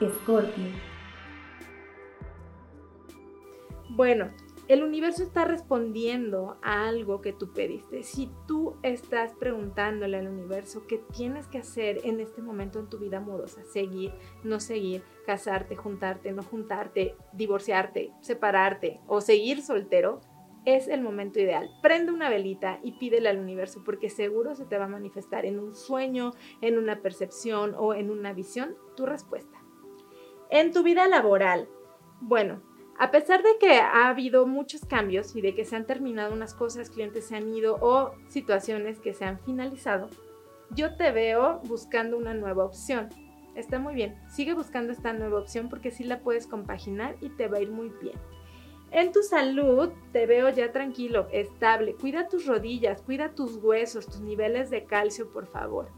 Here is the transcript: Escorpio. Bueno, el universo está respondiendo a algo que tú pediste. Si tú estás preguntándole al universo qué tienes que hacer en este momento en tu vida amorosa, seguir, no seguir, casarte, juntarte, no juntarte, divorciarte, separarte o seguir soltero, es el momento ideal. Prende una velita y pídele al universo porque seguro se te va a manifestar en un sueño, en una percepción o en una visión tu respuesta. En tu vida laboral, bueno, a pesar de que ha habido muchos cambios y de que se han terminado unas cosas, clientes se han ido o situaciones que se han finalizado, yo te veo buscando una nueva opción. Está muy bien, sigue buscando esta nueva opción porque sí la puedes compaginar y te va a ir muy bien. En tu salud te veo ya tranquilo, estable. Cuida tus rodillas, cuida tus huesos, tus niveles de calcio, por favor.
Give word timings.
Escorpio. 0.00 0.64
Bueno, 3.88 4.30
el 4.68 4.82
universo 4.82 5.22
está 5.22 5.46
respondiendo 5.46 6.58
a 6.62 6.86
algo 6.86 7.22
que 7.22 7.32
tú 7.32 7.52
pediste. 7.54 8.02
Si 8.02 8.30
tú 8.46 8.76
estás 8.82 9.32
preguntándole 9.34 10.18
al 10.18 10.28
universo 10.28 10.86
qué 10.86 10.98
tienes 11.14 11.46
que 11.46 11.58
hacer 11.58 12.00
en 12.04 12.20
este 12.20 12.42
momento 12.42 12.78
en 12.78 12.90
tu 12.90 12.98
vida 12.98 13.18
amorosa, 13.18 13.62
seguir, 13.64 14.12
no 14.44 14.60
seguir, 14.60 15.02
casarte, 15.24 15.76
juntarte, 15.76 16.32
no 16.32 16.42
juntarte, 16.42 17.14
divorciarte, 17.32 18.12
separarte 18.20 19.00
o 19.06 19.22
seguir 19.22 19.62
soltero, 19.62 20.20
es 20.66 20.88
el 20.88 21.00
momento 21.00 21.40
ideal. 21.40 21.70
Prende 21.80 22.12
una 22.12 22.28
velita 22.28 22.80
y 22.82 22.98
pídele 22.98 23.30
al 23.30 23.38
universo 23.38 23.82
porque 23.82 24.10
seguro 24.10 24.56
se 24.56 24.66
te 24.66 24.76
va 24.76 24.84
a 24.84 24.88
manifestar 24.88 25.46
en 25.46 25.58
un 25.58 25.74
sueño, 25.74 26.32
en 26.60 26.76
una 26.76 27.00
percepción 27.00 27.74
o 27.78 27.94
en 27.94 28.10
una 28.10 28.34
visión 28.34 28.74
tu 28.96 29.06
respuesta. 29.06 29.65
En 30.50 30.72
tu 30.72 30.82
vida 30.82 31.08
laboral, 31.08 31.68
bueno, 32.20 32.62
a 32.98 33.10
pesar 33.10 33.42
de 33.42 33.58
que 33.58 33.80
ha 33.80 34.08
habido 34.08 34.46
muchos 34.46 34.82
cambios 34.82 35.34
y 35.34 35.40
de 35.40 35.54
que 35.54 35.64
se 35.64 35.74
han 35.74 35.86
terminado 35.86 36.32
unas 36.32 36.54
cosas, 36.54 36.88
clientes 36.88 37.26
se 37.26 37.36
han 37.36 37.52
ido 37.52 37.78
o 37.80 38.12
situaciones 38.28 39.00
que 39.00 39.12
se 39.12 39.24
han 39.24 39.40
finalizado, 39.40 40.08
yo 40.70 40.96
te 40.96 41.10
veo 41.10 41.60
buscando 41.64 42.16
una 42.16 42.32
nueva 42.32 42.64
opción. 42.64 43.08
Está 43.54 43.78
muy 43.78 43.94
bien, 43.94 44.16
sigue 44.28 44.54
buscando 44.54 44.92
esta 44.92 45.12
nueva 45.12 45.40
opción 45.40 45.68
porque 45.68 45.90
sí 45.90 46.04
la 46.04 46.20
puedes 46.20 46.46
compaginar 46.46 47.16
y 47.20 47.30
te 47.30 47.48
va 47.48 47.58
a 47.58 47.62
ir 47.62 47.70
muy 47.70 47.90
bien. 48.00 48.16
En 48.92 49.10
tu 49.12 49.22
salud 49.22 49.90
te 50.12 50.26
veo 50.26 50.48
ya 50.50 50.70
tranquilo, 50.70 51.26
estable. 51.32 51.96
Cuida 51.96 52.28
tus 52.28 52.46
rodillas, 52.46 53.02
cuida 53.02 53.34
tus 53.34 53.56
huesos, 53.56 54.06
tus 54.06 54.20
niveles 54.20 54.70
de 54.70 54.84
calcio, 54.84 55.30
por 55.32 55.46
favor. 55.46 55.90